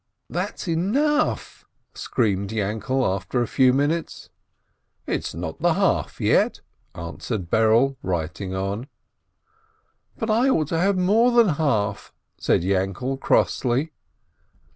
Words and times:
"That's 0.31 0.67
enough!" 0.67 1.63
screamed 1.93 2.49
Yainkele, 2.49 3.05
after 3.15 3.39
a 3.43 3.47
few 3.47 3.71
minutes. 3.71 4.31
"It's 5.05 5.35
not 5.35 5.59
the 5.61 5.75
half 5.75 6.19
yet," 6.19 6.61
answered 6.95 7.51
Berele, 7.51 7.97
writing 8.01 8.55
on. 8.55 8.87
"But 10.17 10.31
I 10.31 10.49
ought 10.49 10.69
to 10.69 10.79
have 10.79 10.97
more 10.97 11.29
than 11.31 11.49
half 11.49 12.13
I" 12.15 12.29
said 12.41 12.63
Yainkele, 12.63 13.19
crossly. 13.19 13.91